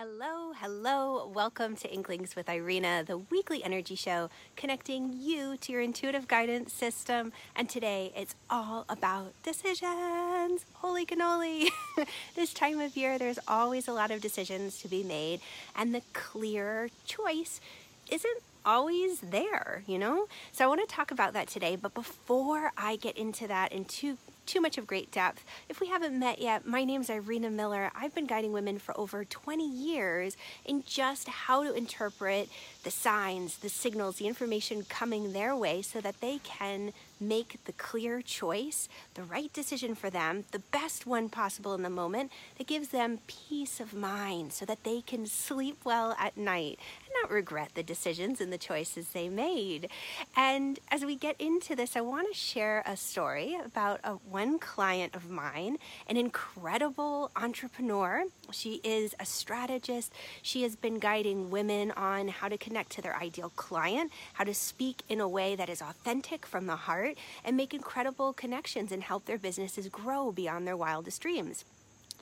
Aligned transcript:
Hello, 0.00 0.52
hello. 0.54 1.26
Welcome 1.26 1.74
to 1.74 1.92
Inklings 1.92 2.36
with 2.36 2.48
Irina, 2.48 3.02
the 3.04 3.18
weekly 3.18 3.64
energy 3.64 3.96
show 3.96 4.30
connecting 4.54 5.12
you 5.18 5.56
to 5.56 5.72
your 5.72 5.80
intuitive 5.80 6.28
guidance 6.28 6.72
system. 6.72 7.32
And 7.56 7.68
today 7.68 8.12
it's 8.14 8.36
all 8.48 8.84
about 8.88 9.32
decisions. 9.42 10.64
Holy 10.74 11.04
cannoli. 11.04 11.70
this 12.36 12.54
time 12.54 12.78
of 12.78 12.96
year, 12.96 13.18
there's 13.18 13.40
always 13.48 13.88
a 13.88 13.92
lot 13.92 14.12
of 14.12 14.20
decisions 14.20 14.80
to 14.82 14.88
be 14.88 15.02
made, 15.02 15.40
and 15.74 15.92
the 15.92 16.02
clear 16.12 16.90
choice 17.04 17.60
isn't 18.08 18.42
always 18.64 19.18
there, 19.18 19.82
you 19.88 19.98
know? 19.98 20.28
So 20.52 20.64
I 20.64 20.68
want 20.68 20.88
to 20.88 20.94
talk 20.94 21.10
about 21.10 21.32
that 21.32 21.48
today. 21.48 21.74
But 21.74 21.94
before 21.94 22.70
I 22.78 22.94
get 22.94 23.18
into 23.18 23.48
that 23.48 23.72
in 23.72 23.84
too 23.84 24.16
too 24.48 24.60
much 24.62 24.78
of 24.78 24.86
great 24.86 25.12
depth. 25.12 25.44
If 25.68 25.78
we 25.78 25.88
haven't 25.88 26.18
met 26.18 26.40
yet, 26.40 26.66
my 26.66 26.82
name 26.82 27.02
is 27.02 27.10
Irina 27.10 27.50
Miller. 27.50 27.92
I've 27.94 28.14
been 28.14 28.26
guiding 28.26 28.50
women 28.50 28.78
for 28.78 28.98
over 28.98 29.22
20 29.22 29.68
years 29.68 30.38
in 30.64 30.82
just 30.86 31.28
how 31.28 31.62
to 31.64 31.74
interpret 31.74 32.48
the 32.82 32.90
signs, 32.90 33.58
the 33.58 33.68
signals, 33.68 34.16
the 34.16 34.26
information 34.26 34.84
coming 34.88 35.34
their 35.34 35.54
way 35.54 35.82
so 35.82 36.00
that 36.00 36.22
they 36.22 36.38
can 36.38 36.94
make 37.20 37.62
the 37.66 37.72
clear 37.72 38.22
choice, 38.22 38.88
the 39.14 39.22
right 39.22 39.52
decision 39.52 39.94
for 39.94 40.08
them, 40.08 40.44
the 40.52 40.60
best 40.60 41.06
one 41.06 41.28
possible 41.28 41.74
in 41.74 41.82
the 41.82 41.90
moment 41.90 42.32
that 42.56 42.66
gives 42.66 42.88
them 42.88 43.18
peace 43.26 43.80
of 43.80 43.92
mind 43.92 44.54
so 44.54 44.64
that 44.64 44.82
they 44.82 45.02
can 45.02 45.26
sleep 45.26 45.76
well 45.84 46.16
at 46.18 46.38
night 46.38 46.78
not 47.22 47.30
regret 47.30 47.70
the 47.74 47.82
decisions 47.82 48.40
and 48.40 48.52
the 48.52 48.58
choices 48.58 49.08
they 49.08 49.28
made. 49.28 49.88
And 50.36 50.78
as 50.90 51.04
we 51.04 51.16
get 51.16 51.40
into 51.40 51.74
this, 51.74 51.96
I 51.96 52.00
want 52.00 52.28
to 52.28 52.38
share 52.38 52.82
a 52.86 52.96
story 52.96 53.56
about 53.64 54.00
a 54.04 54.12
one 54.12 54.58
client 54.58 55.14
of 55.14 55.30
mine, 55.30 55.78
an 56.06 56.16
incredible 56.16 57.30
entrepreneur. 57.36 58.24
She 58.50 58.80
is 58.84 59.14
a 59.20 59.24
strategist. 59.24 60.12
She 60.42 60.62
has 60.62 60.76
been 60.76 60.98
guiding 60.98 61.50
women 61.50 61.90
on 61.92 62.28
how 62.28 62.48
to 62.48 62.58
connect 62.58 62.90
to 62.92 63.02
their 63.02 63.16
ideal 63.16 63.52
client, 63.56 64.12
how 64.34 64.44
to 64.44 64.54
speak 64.54 65.02
in 65.08 65.20
a 65.20 65.28
way 65.28 65.56
that 65.56 65.68
is 65.68 65.82
authentic 65.82 66.46
from 66.46 66.66
the 66.66 66.76
heart, 66.76 67.16
and 67.44 67.56
make 67.56 67.74
incredible 67.74 68.32
connections 68.32 68.92
and 68.92 69.02
help 69.02 69.26
their 69.26 69.38
businesses 69.38 69.88
grow 69.88 70.32
beyond 70.32 70.66
their 70.66 70.76
wildest 70.76 71.20
dreams. 71.20 71.64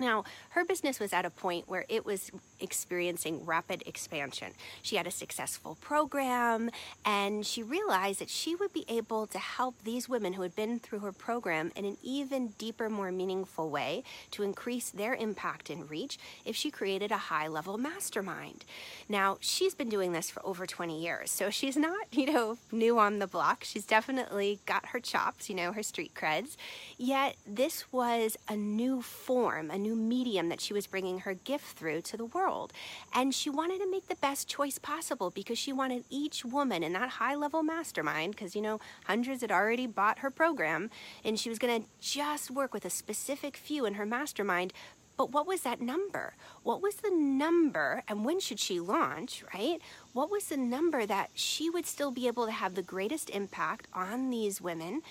Now, 0.00 0.24
her 0.50 0.64
business 0.64 0.98
was 0.98 1.12
at 1.12 1.24
a 1.24 1.30
point 1.30 1.68
where 1.68 1.84
it 1.88 2.04
was 2.04 2.32
experiencing 2.58 3.44
rapid 3.46 3.82
expansion. 3.86 4.52
She 4.82 4.96
had 4.96 5.06
a 5.06 5.10
successful 5.10 5.76
program, 5.80 6.70
and 7.04 7.46
she 7.46 7.62
realized 7.62 8.20
that 8.20 8.30
she 8.30 8.54
would 8.56 8.72
be 8.72 8.84
able 8.88 9.26
to 9.28 9.38
help 9.38 9.76
these 9.84 10.08
women 10.08 10.32
who 10.32 10.42
had 10.42 10.56
been 10.56 10.80
through 10.80 11.00
her 11.00 11.12
program 11.12 11.70
in 11.76 11.84
an 11.84 11.96
even 12.02 12.48
deeper, 12.58 12.90
more 12.90 13.12
meaningful 13.12 13.70
way 13.70 14.02
to 14.32 14.42
increase 14.42 14.90
their 14.90 15.14
impact 15.14 15.70
and 15.70 15.88
reach 15.88 16.18
if 16.44 16.56
she 16.56 16.70
created 16.70 17.12
a 17.12 17.16
high 17.16 17.46
level 17.46 17.78
mastermind. 17.78 18.64
Now, 19.08 19.36
she's 19.40 19.74
been 19.74 19.88
doing 19.88 20.12
this 20.12 20.30
for 20.30 20.44
over 20.44 20.66
20 20.66 21.00
years, 21.00 21.30
so 21.30 21.50
she's 21.50 21.76
not, 21.76 22.06
you 22.10 22.32
know, 22.32 22.58
new 22.72 22.98
on 22.98 23.20
the 23.20 23.26
block. 23.26 23.62
She's 23.62 23.86
definitely 23.86 24.58
got 24.66 24.86
her 24.86 25.00
chops, 25.00 25.48
you 25.48 25.54
know, 25.54 25.72
her 25.72 25.82
street 25.82 26.14
creds. 26.14 26.56
Yet, 26.98 27.36
this 27.46 27.92
was 27.92 28.36
a 28.48 28.56
new 28.56 29.02
form, 29.02 29.70
a 29.70 29.78
new 29.84 29.94
medium 29.94 30.48
that 30.48 30.60
she 30.60 30.72
was 30.72 30.86
bringing 30.86 31.20
her 31.20 31.34
gift 31.34 31.76
through 31.78 32.00
to 32.02 32.16
the 32.16 32.24
world. 32.36 32.72
And 33.12 33.34
she 33.34 33.50
wanted 33.50 33.78
to 33.80 33.90
make 33.90 34.08
the 34.08 34.16
best 34.28 34.48
choice 34.48 34.78
possible 34.78 35.30
because 35.30 35.58
she 35.58 35.72
wanted 35.72 36.04
each 36.10 36.44
woman 36.44 36.82
in 36.82 36.92
that 36.94 37.16
high 37.20 37.36
level 37.36 37.62
mastermind, 37.62 38.34
because, 38.34 38.56
you 38.56 38.62
know, 38.62 38.80
hundreds 39.04 39.42
had 39.42 39.52
already 39.52 39.86
bought 39.86 40.20
her 40.20 40.30
program, 40.30 40.90
and 41.24 41.38
she 41.38 41.50
was 41.50 41.58
going 41.58 41.82
to 41.82 41.88
just 42.00 42.50
work 42.50 42.72
with 42.74 42.84
a 42.84 42.90
specific 42.90 43.56
few 43.56 43.84
in 43.86 43.94
her 43.94 44.06
mastermind. 44.06 44.72
But 45.16 45.30
what 45.30 45.46
was 45.46 45.60
that 45.60 45.80
number? 45.80 46.34
What 46.64 46.82
was 46.82 46.96
the 46.96 47.10
number, 47.10 48.02
and 48.08 48.24
when 48.24 48.40
should 48.40 48.58
she 48.58 48.80
launch, 48.80 49.44
right? 49.54 49.78
What 50.12 50.30
was 50.30 50.46
the 50.46 50.56
number 50.56 51.06
that 51.06 51.30
she 51.34 51.70
would 51.70 51.86
still 51.86 52.10
be 52.10 52.26
able 52.26 52.46
to 52.46 52.52
have 52.52 52.74
the 52.74 52.82
greatest 52.82 53.30
impact 53.30 53.86
on 53.92 54.30
these 54.30 54.60
women, 54.60 55.02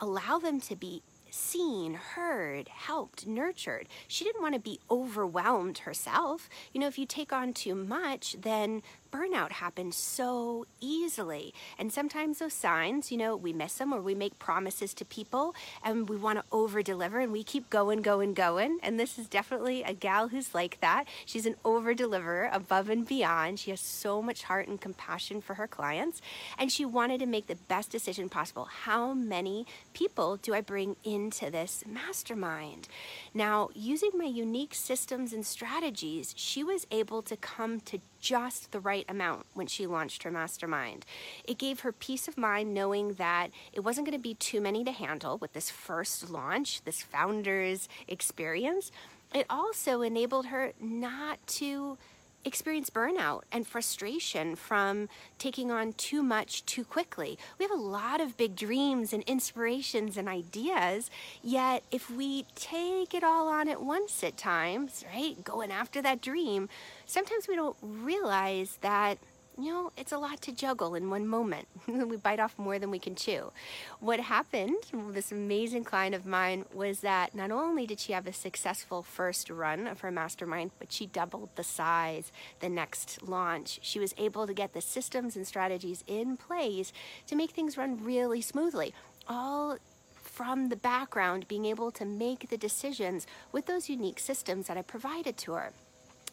allow 0.00 0.40
them 0.40 0.60
to 0.62 0.74
be 0.74 1.02
seen, 1.32 1.94
heard, 1.94 2.68
helped, 2.68 3.26
nurtured. 3.26 3.88
She 4.06 4.24
didn't 4.24 4.42
want 4.42 4.54
to 4.54 4.60
be 4.60 4.80
overwhelmed 4.90 5.78
herself. 5.78 6.48
You 6.72 6.80
know, 6.80 6.86
if 6.86 6.98
you 6.98 7.06
take 7.06 7.32
on 7.32 7.52
too 7.52 7.74
much, 7.74 8.36
then 8.40 8.82
burnout 9.12 9.52
happens 9.52 9.96
so 9.96 10.66
easily. 10.80 11.52
And 11.78 11.92
sometimes 11.92 12.38
those 12.38 12.54
signs, 12.54 13.12
you 13.12 13.18
know, 13.18 13.36
we 13.36 13.52
miss 13.52 13.74
them 13.74 13.92
or 13.92 14.00
we 14.00 14.14
make 14.14 14.38
promises 14.38 14.94
to 14.94 15.04
people 15.04 15.54
and 15.84 16.08
we 16.08 16.16
want 16.16 16.38
to 16.38 16.44
over 16.50 16.82
deliver 16.82 17.20
and 17.20 17.30
we 17.30 17.44
keep 17.44 17.68
going, 17.70 18.00
going, 18.02 18.34
going. 18.34 18.78
And 18.82 18.98
this 18.98 19.18
is 19.18 19.26
definitely 19.28 19.82
a 19.82 19.92
gal 19.92 20.28
who's 20.28 20.54
like 20.54 20.80
that. 20.80 21.04
She's 21.26 21.46
an 21.46 21.56
over 21.64 21.94
deliverer 21.94 22.48
above 22.52 22.88
and 22.88 23.06
beyond. 23.06 23.58
She 23.58 23.70
has 23.70 23.80
so 23.80 24.22
much 24.22 24.44
heart 24.44 24.66
and 24.66 24.80
compassion 24.80 25.40
for 25.40 25.54
her 25.54 25.68
clients. 25.68 26.22
And 26.58 26.72
she 26.72 26.84
wanted 26.84 27.20
to 27.20 27.26
make 27.26 27.46
the 27.46 27.56
best 27.68 27.90
decision 27.90 28.28
possible. 28.28 28.64
How 28.64 29.12
many 29.12 29.66
people 29.92 30.38
do 30.38 30.54
I 30.54 30.62
bring 30.62 30.96
into 31.04 31.50
this 31.50 31.84
mastermind? 31.86 32.88
Now, 33.34 33.68
using 33.74 34.10
my 34.14 34.24
unique 34.24 34.74
systems 34.74 35.32
and 35.32 35.44
strategies, 35.44 36.34
she 36.36 36.64
was 36.64 36.86
able 36.90 37.22
to 37.22 37.36
come 37.36 37.80
to 37.80 37.98
just 38.22 38.72
the 38.72 38.80
right 38.80 39.04
amount 39.08 39.44
when 39.52 39.66
she 39.66 39.86
launched 39.86 40.22
her 40.22 40.30
mastermind. 40.30 41.04
It 41.44 41.58
gave 41.58 41.80
her 41.80 41.92
peace 41.92 42.28
of 42.28 42.38
mind 42.38 42.72
knowing 42.72 43.14
that 43.14 43.50
it 43.72 43.80
wasn't 43.80 44.06
going 44.06 44.16
to 44.16 44.22
be 44.22 44.34
too 44.34 44.60
many 44.62 44.84
to 44.84 44.92
handle 44.92 45.36
with 45.36 45.52
this 45.52 45.70
first 45.70 46.30
launch, 46.30 46.82
this 46.84 47.02
founder's 47.02 47.88
experience. 48.08 48.90
It 49.34 49.46
also 49.50 50.02
enabled 50.02 50.46
her 50.46 50.72
not 50.80 51.44
to 51.58 51.98
experience 52.44 52.90
burnout 52.90 53.42
and 53.52 53.66
frustration 53.66 54.56
from 54.56 55.08
taking 55.38 55.70
on 55.70 55.92
too 55.92 56.22
much 56.22 56.64
too 56.66 56.84
quickly. 56.84 57.38
We 57.58 57.64
have 57.64 57.72
a 57.72 57.82
lot 57.82 58.20
of 58.20 58.36
big 58.36 58.56
dreams 58.56 59.12
and 59.12 59.22
inspirations 59.24 60.16
and 60.16 60.28
ideas, 60.28 61.10
yet 61.42 61.82
if 61.90 62.10
we 62.10 62.46
take 62.54 63.14
it 63.14 63.22
all 63.24 63.48
on 63.48 63.68
at 63.68 63.82
once 63.82 64.22
at 64.24 64.36
times, 64.36 65.04
right, 65.14 65.42
going 65.44 65.70
after 65.70 66.02
that 66.02 66.20
dream, 66.20 66.68
sometimes 67.06 67.48
we 67.48 67.56
don't 67.56 67.76
realize 67.82 68.78
that 68.80 69.18
you 69.58 69.72
know, 69.72 69.92
it's 69.96 70.12
a 70.12 70.18
lot 70.18 70.40
to 70.42 70.52
juggle 70.52 70.94
in 70.94 71.10
one 71.10 71.26
moment. 71.26 71.68
we 71.86 72.16
bite 72.16 72.40
off 72.40 72.58
more 72.58 72.78
than 72.78 72.90
we 72.90 72.98
can 72.98 73.14
chew. 73.14 73.52
What 74.00 74.20
happened, 74.20 74.76
with 74.92 75.14
this 75.14 75.32
amazing 75.32 75.84
client 75.84 76.14
of 76.14 76.24
mine, 76.24 76.64
was 76.72 77.00
that 77.00 77.34
not 77.34 77.50
only 77.50 77.86
did 77.86 78.00
she 78.00 78.12
have 78.12 78.26
a 78.26 78.32
successful 78.32 79.02
first 79.02 79.50
run 79.50 79.86
of 79.86 80.00
her 80.00 80.10
mastermind, 80.10 80.70
but 80.78 80.92
she 80.92 81.06
doubled 81.06 81.50
the 81.56 81.64
size 81.64 82.32
the 82.60 82.68
next 82.68 83.22
launch. 83.22 83.78
She 83.82 83.98
was 83.98 84.14
able 84.16 84.46
to 84.46 84.54
get 84.54 84.72
the 84.72 84.80
systems 84.80 85.36
and 85.36 85.46
strategies 85.46 86.02
in 86.06 86.36
place 86.36 86.92
to 87.26 87.36
make 87.36 87.50
things 87.50 87.76
run 87.76 88.02
really 88.02 88.40
smoothly. 88.40 88.94
All 89.28 89.78
from 90.22 90.70
the 90.70 90.76
background, 90.76 91.46
being 91.46 91.66
able 91.66 91.90
to 91.90 92.04
make 92.06 92.48
the 92.48 92.56
decisions 92.56 93.26
with 93.52 93.66
those 93.66 93.90
unique 93.90 94.18
systems 94.18 94.66
that 94.66 94.78
I 94.78 94.82
provided 94.82 95.36
to 95.38 95.52
her. 95.52 95.72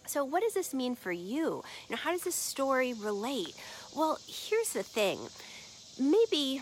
So, 0.09 0.25
what 0.25 0.42
does 0.42 0.56
this 0.56 0.74
mean 0.74 0.96
for 0.96 1.12
you? 1.12 1.64
How 1.92 2.09
does 2.09 2.24
this 2.24 2.34
story 2.34 2.94
relate? 2.94 3.53
Well, 3.96 4.18
here's 4.25 4.74
the 4.74 4.81
thing. 4.81 5.20
Maybe 6.00 6.62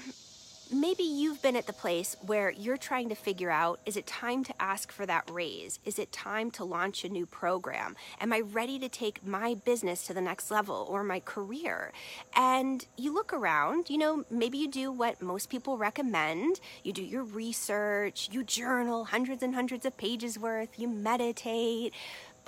maybe 0.72 1.04
you've 1.04 1.42
been 1.42 1.56
at 1.56 1.66
the 1.66 1.74
place 1.74 2.16
where 2.26 2.52
you're 2.52 2.78
trying 2.78 3.10
to 3.10 3.16
figure 3.16 3.50
out 3.50 3.80
is 3.86 3.96
it 3.96 4.06
time 4.06 4.44
to 4.44 4.54
ask 4.60 4.92
for 4.92 5.06
that 5.06 5.30
raise? 5.32 5.80
Is 5.86 5.98
it 5.98 6.12
time 6.12 6.52
to 6.52 6.64
launch 6.64 7.04
a 7.04 7.10
new 7.10 7.26
program? 7.26 7.96
Am 8.20 8.34
I 8.34 8.42
ready 8.42 8.78
to 8.80 8.90
take 8.90 9.26
my 9.26 9.54
business 9.54 10.06
to 10.08 10.14
the 10.14 10.22
next 10.22 10.52
level 10.52 10.86
or 10.90 11.04
my 11.04 11.20
career? 11.20 11.92
And 12.36 12.86
you 12.98 13.14
look 13.14 13.34
around, 13.34 13.90
you 13.90 13.98
know, 13.98 14.26
maybe 14.30 14.58
you 14.58 14.70
do 14.70 14.92
what 14.92 15.22
most 15.22 15.50
people 15.50 15.78
recommend. 15.78 16.60
You 16.84 16.94
do 16.94 17.04
your 17.04 17.24
research, 17.24 18.30
you 18.32 18.44
journal 18.44 19.06
hundreds 19.06 19.44
and 19.44 19.56
hundreds 19.56 19.86
of 19.86 19.96
pages 19.98 20.38
worth, 20.38 20.78
you 20.78 20.88
meditate. 20.88 21.94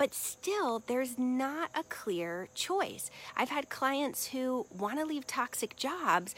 But 0.00 0.14
still, 0.14 0.78
there's 0.86 1.18
not 1.18 1.68
a 1.74 1.82
clear 1.82 2.48
choice. 2.54 3.10
I've 3.36 3.50
had 3.50 3.68
clients 3.68 4.28
who 4.28 4.66
want 4.74 4.98
to 4.98 5.04
leave 5.04 5.26
toxic 5.26 5.76
jobs, 5.76 6.34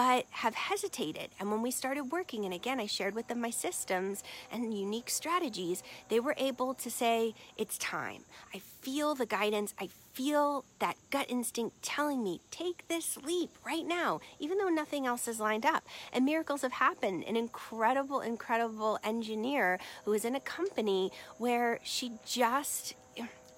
but 0.00 0.24
have 0.30 0.54
hesitated. 0.54 1.28
And 1.38 1.50
when 1.50 1.60
we 1.60 1.70
started 1.70 2.04
working, 2.04 2.46
and 2.46 2.54
again, 2.54 2.80
I 2.80 2.86
shared 2.86 3.14
with 3.14 3.28
them 3.28 3.38
my 3.38 3.50
systems 3.50 4.24
and 4.50 4.72
unique 4.72 5.10
strategies, 5.10 5.82
they 6.08 6.18
were 6.18 6.34
able 6.38 6.72
to 6.72 6.90
say, 6.90 7.34
It's 7.58 7.76
time. 7.76 8.22
I 8.54 8.60
feel 8.80 9.14
the 9.14 9.26
guidance. 9.26 9.74
I 9.78 9.90
feel 10.14 10.64
that 10.78 10.96
gut 11.10 11.26
instinct 11.28 11.82
telling 11.82 12.24
me, 12.24 12.40
Take 12.50 12.88
this 12.88 13.18
leap 13.18 13.50
right 13.66 13.84
now, 13.84 14.22
even 14.38 14.56
though 14.56 14.70
nothing 14.70 15.06
else 15.06 15.28
is 15.28 15.38
lined 15.38 15.66
up. 15.66 15.84
And 16.14 16.24
miracles 16.24 16.62
have 16.62 16.72
happened. 16.72 17.24
An 17.24 17.36
incredible, 17.36 18.22
incredible 18.22 18.98
engineer 19.04 19.78
who 20.06 20.12
was 20.12 20.24
in 20.24 20.34
a 20.34 20.40
company 20.40 21.12
where 21.36 21.78
she 21.82 22.12
just 22.24 22.94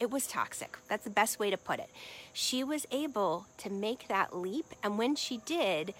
it 0.01 0.11
was 0.11 0.27
toxic. 0.27 0.77
That's 0.89 1.05
the 1.05 1.11
best 1.11 1.39
way 1.39 1.51
to 1.51 1.57
put 1.57 1.79
it. 1.79 1.89
She 2.33 2.65
was 2.65 2.85
able 2.91 3.47
to 3.59 3.71
make 3.71 4.09
that 4.09 4.37
leap, 4.37 4.67
and 4.83 4.99
when 4.99 5.15
she 5.15 5.37
did, 5.37 5.95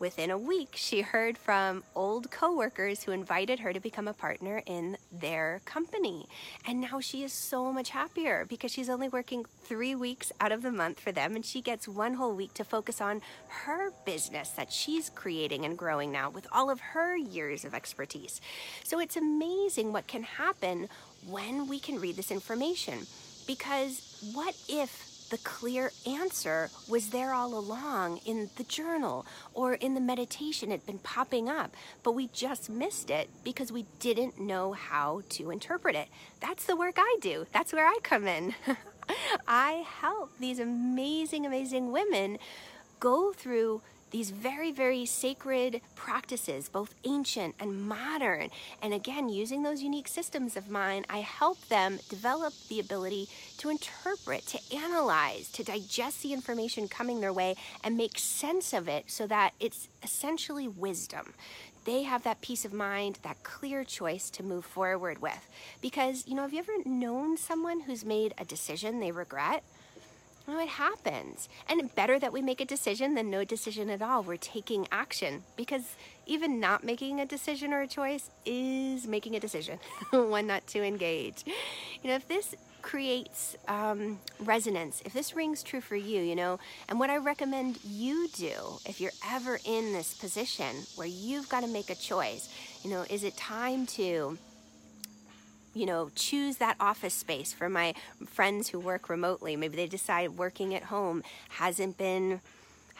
Within 0.00 0.30
a 0.30 0.38
week, 0.38 0.74
she 0.74 1.00
heard 1.00 1.36
from 1.36 1.82
old 1.96 2.30
coworkers 2.30 3.02
who 3.02 3.10
invited 3.10 3.58
her 3.60 3.72
to 3.72 3.80
become 3.80 4.06
a 4.06 4.12
partner 4.12 4.62
in 4.64 4.96
their 5.10 5.60
company. 5.64 6.26
And 6.66 6.80
now 6.80 7.00
she 7.00 7.24
is 7.24 7.32
so 7.32 7.72
much 7.72 7.90
happier 7.90 8.46
because 8.48 8.70
she's 8.70 8.88
only 8.88 9.08
working 9.08 9.44
three 9.64 9.96
weeks 9.96 10.30
out 10.40 10.52
of 10.52 10.62
the 10.62 10.70
month 10.70 11.00
for 11.00 11.10
them 11.10 11.34
and 11.34 11.44
she 11.44 11.60
gets 11.60 11.88
one 11.88 12.14
whole 12.14 12.32
week 12.32 12.54
to 12.54 12.64
focus 12.64 13.00
on 13.00 13.22
her 13.48 13.90
business 14.06 14.50
that 14.50 14.72
she's 14.72 15.10
creating 15.10 15.64
and 15.64 15.76
growing 15.76 16.12
now 16.12 16.30
with 16.30 16.46
all 16.52 16.70
of 16.70 16.78
her 16.78 17.16
years 17.16 17.64
of 17.64 17.74
expertise. 17.74 18.40
So 18.84 19.00
it's 19.00 19.16
amazing 19.16 19.92
what 19.92 20.06
can 20.06 20.22
happen 20.22 20.88
when 21.26 21.66
we 21.66 21.80
can 21.80 21.98
read 21.98 22.14
this 22.14 22.30
information. 22.30 23.06
Because 23.48 24.30
what 24.32 24.54
if 24.68 25.17
the 25.30 25.38
clear 25.38 25.92
answer 26.06 26.70
was 26.88 27.10
there 27.10 27.32
all 27.32 27.54
along 27.54 28.18
in 28.24 28.50
the 28.56 28.64
journal 28.64 29.26
or 29.54 29.74
in 29.74 29.94
the 29.94 30.00
meditation. 30.00 30.70
It'd 30.70 30.86
been 30.86 30.98
popping 30.98 31.48
up, 31.48 31.74
but 32.02 32.12
we 32.12 32.28
just 32.28 32.70
missed 32.70 33.10
it 33.10 33.28
because 33.44 33.70
we 33.70 33.86
didn't 34.00 34.40
know 34.40 34.72
how 34.72 35.22
to 35.30 35.50
interpret 35.50 35.94
it. 35.94 36.08
That's 36.40 36.64
the 36.64 36.76
work 36.76 36.94
I 36.98 37.16
do. 37.20 37.46
That's 37.52 37.72
where 37.72 37.86
I 37.86 37.98
come 38.02 38.26
in. 38.26 38.54
I 39.48 39.84
help 40.00 40.32
these 40.38 40.58
amazing, 40.58 41.46
amazing 41.46 41.92
women 41.92 42.38
go 43.00 43.32
through 43.32 43.82
these 44.10 44.30
very, 44.30 44.72
very 44.72 45.04
sacred 45.06 45.80
practices, 45.94 46.68
both 46.68 46.94
ancient 47.04 47.54
and 47.60 47.82
modern. 47.82 48.50
And 48.82 48.94
again, 48.94 49.28
using 49.28 49.62
those 49.62 49.82
unique 49.82 50.08
systems 50.08 50.56
of 50.56 50.70
mine, 50.70 51.04
I 51.10 51.18
help 51.18 51.68
them 51.68 51.98
develop 52.08 52.54
the 52.68 52.80
ability 52.80 53.28
to 53.58 53.68
interpret, 53.68 54.46
to 54.46 54.76
analyze, 54.76 55.50
to 55.52 55.64
digest 55.64 56.22
the 56.22 56.32
information 56.32 56.88
coming 56.88 57.20
their 57.20 57.32
way 57.32 57.56
and 57.84 57.96
make 57.96 58.18
sense 58.18 58.72
of 58.72 58.88
it 58.88 59.10
so 59.10 59.26
that 59.26 59.52
it's 59.60 59.88
essentially 60.02 60.68
wisdom 60.68 61.34
they 61.88 62.02
have 62.02 62.22
that 62.24 62.42
peace 62.42 62.66
of 62.66 62.72
mind, 62.74 63.18
that 63.22 63.42
clear 63.42 63.82
choice 63.82 64.28
to 64.28 64.42
move 64.42 64.66
forward 64.66 65.22
with. 65.22 65.48
Because, 65.80 66.26
you 66.26 66.34
know, 66.34 66.42
have 66.42 66.52
you 66.52 66.58
ever 66.58 66.72
known 66.84 67.38
someone 67.38 67.80
who's 67.80 68.04
made 68.04 68.34
a 68.36 68.44
decision 68.44 69.00
they 69.00 69.10
regret? 69.10 69.64
It 70.48 70.68
happens. 70.68 71.48
And 71.68 71.94
better 71.94 72.18
that 72.18 72.32
we 72.32 72.40
make 72.40 72.60
a 72.60 72.64
decision 72.64 73.14
than 73.14 73.30
no 73.30 73.44
decision 73.44 73.90
at 73.90 74.00
all. 74.00 74.22
We're 74.22 74.38
taking 74.38 74.88
action 74.90 75.42
because 75.56 75.94
even 76.26 76.58
not 76.58 76.82
making 76.82 77.20
a 77.20 77.26
decision 77.26 77.72
or 77.72 77.82
a 77.82 77.86
choice 77.86 78.30
is 78.46 79.06
making 79.06 79.36
a 79.36 79.40
decision, 79.40 79.78
one 80.10 80.46
not 80.46 80.66
to 80.68 80.82
engage. 80.82 81.44
You 82.02 82.10
know, 82.10 82.16
if 82.16 82.26
this 82.26 82.54
creates 82.80 83.56
um, 83.66 84.18
resonance, 84.40 85.02
if 85.04 85.12
this 85.12 85.36
rings 85.36 85.62
true 85.62 85.80
for 85.80 85.96
you, 85.96 86.22
you 86.22 86.34
know, 86.34 86.58
and 86.88 86.98
what 86.98 87.10
I 87.10 87.18
recommend 87.18 87.78
you 87.84 88.28
do 88.28 88.52
if 88.86 89.00
you're 89.00 89.12
ever 89.30 89.58
in 89.64 89.92
this 89.92 90.14
position 90.14 90.76
where 90.96 91.06
you've 91.06 91.48
got 91.48 91.60
to 91.60 91.66
make 91.66 91.90
a 91.90 91.94
choice, 91.94 92.48
you 92.82 92.90
know, 92.90 93.04
is 93.10 93.24
it 93.24 93.36
time 93.36 93.86
to 93.86 94.38
you 95.74 95.86
know, 95.86 96.10
choose 96.14 96.56
that 96.56 96.76
office 96.80 97.14
space 97.14 97.52
for 97.52 97.68
my 97.68 97.94
friends 98.26 98.68
who 98.68 98.78
work 98.78 99.08
remotely. 99.08 99.56
Maybe 99.56 99.76
they 99.76 99.86
decide 99.86 100.38
working 100.38 100.74
at 100.74 100.84
home 100.84 101.22
hasn't 101.50 101.98
been 101.98 102.40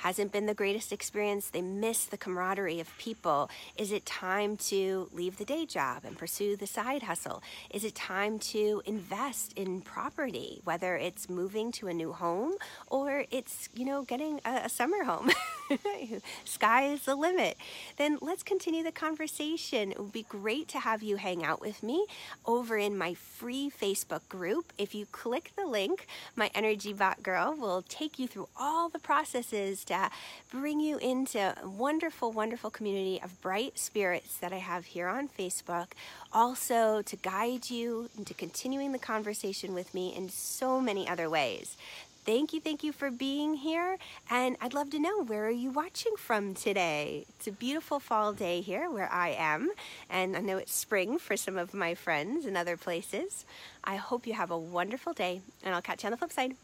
hasn't 0.02 0.30
been 0.30 0.46
the 0.46 0.54
greatest 0.54 0.92
experience. 0.92 1.50
They 1.50 1.60
miss 1.60 2.04
the 2.04 2.16
camaraderie 2.16 2.78
of 2.78 2.96
people. 2.98 3.50
Is 3.76 3.90
it 3.90 4.06
time 4.06 4.56
to 4.68 5.08
leave 5.12 5.38
the 5.38 5.44
day 5.44 5.66
job 5.66 6.04
and 6.04 6.16
pursue 6.16 6.56
the 6.56 6.68
side 6.68 7.02
hustle? 7.02 7.42
Is 7.70 7.84
it 7.84 7.96
time 7.96 8.38
to 8.38 8.80
invest 8.86 9.52
in 9.54 9.80
property, 9.80 10.60
whether 10.62 10.96
it's 10.96 11.28
moving 11.28 11.72
to 11.72 11.88
a 11.88 11.92
new 11.94 12.12
home 12.12 12.54
or 12.86 13.24
it's, 13.32 13.68
you 13.74 13.84
know, 13.84 14.02
getting 14.02 14.40
a, 14.44 14.62
a 14.64 14.68
summer 14.68 15.02
home? 15.02 15.30
Sky 16.44 16.84
is 16.92 17.02
the 17.02 17.14
limit. 17.14 17.56
Then 17.96 18.18
let's 18.20 18.42
continue 18.42 18.82
the 18.82 18.92
conversation. 18.92 19.92
It 19.92 19.98
would 19.98 20.12
be 20.12 20.26
great 20.28 20.68
to 20.68 20.80
have 20.80 21.02
you 21.02 21.16
hang 21.16 21.44
out 21.44 21.60
with 21.60 21.82
me 21.82 22.06
over 22.46 22.76
in 22.76 22.96
my 22.96 23.14
free 23.14 23.70
Facebook 23.70 24.28
group. 24.28 24.72
If 24.78 24.94
you 24.94 25.06
click 25.06 25.52
the 25.56 25.66
link, 25.66 26.06
my 26.36 26.50
Energy 26.54 26.92
Bot 26.92 27.22
Girl 27.22 27.54
will 27.58 27.82
take 27.82 28.18
you 28.18 28.26
through 28.26 28.48
all 28.58 28.88
the 28.88 28.98
processes 28.98 29.84
to 29.86 30.10
bring 30.50 30.80
you 30.80 30.98
into 30.98 31.38
a 31.38 31.68
wonderful, 31.68 32.32
wonderful 32.32 32.70
community 32.70 33.20
of 33.22 33.40
bright 33.40 33.78
spirits 33.78 34.36
that 34.38 34.52
I 34.52 34.58
have 34.58 34.86
here 34.86 35.08
on 35.08 35.28
Facebook. 35.28 35.88
Also, 36.32 37.02
to 37.02 37.16
guide 37.16 37.70
you 37.70 38.10
into 38.16 38.34
continuing 38.34 38.92
the 38.92 38.98
conversation 38.98 39.72
with 39.74 39.94
me 39.94 40.14
in 40.14 40.28
so 40.28 40.80
many 40.80 41.08
other 41.08 41.30
ways. 41.30 41.76
Thank 42.24 42.52
you, 42.52 42.60
thank 42.60 42.84
you 42.84 42.92
for 42.92 43.10
being 43.10 43.54
here. 43.54 43.96
And 44.30 44.56
I'd 44.60 44.74
love 44.74 44.90
to 44.90 44.98
know 44.98 45.22
where 45.22 45.46
are 45.46 45.50
you 45.50 45.70
watching 45.70 46.12
from 46.18 46.54
today? 46.54 47.24
It's 47.28 47.46
a 47.46 47.52
beautiful 47.52 48.00
fall 48.00 48.34
day 48.34 48.60
here 48.60 48.90
where 48.90 49.10
I 49.10 49.30
am, 49.30 49.70
and 50.10 50.36
I 50.36 50.40
know 50.40 50.58
it's 50.58 50.74
spring 50.74 51.18
for 51.18 51.36
some 51.36 51.56
of 51.56 51.72
my 51.72 51.94
friends 51.94 52.44
in 52.44 52.56
other 52.56 52.76
places. 52.76 53.46
I 53.82 53.96
hope 53.96 54.26
you 54.26 54.34
have 54.34 54.50
a 54.50 54.58
wonderful 54.58 55.14
day, 55.14 55.40
and 55.62 55.74
I'll 55.74 55.82
catch 55.82 56.02
you 56.02 56.08
on 56.08 56.10
the 56.10 56.18
flip 56.18 56.32
side. 56.32 56.54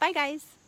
Bye, 0.00 0.12
guys. 0.12 0.61